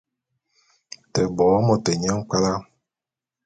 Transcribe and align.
Te 1.13 1.21
bo 1.35 1.47
môt 1.67 1.85
nyi 2.01 2.07
nkpwala. 2.15 2.53